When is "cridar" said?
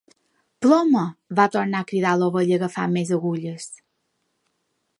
1.91-2.15